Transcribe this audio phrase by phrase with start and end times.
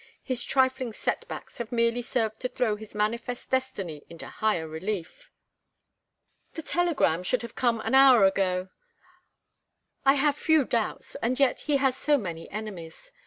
[0.23, 5.29] His trifling set backs have merely served to throw his manifest destiny into higher relief."
[6.53, 8.69] "The telegram should have come an hour ago.
[10.03, 13.11] I have few doubts and yet he has so many enemies.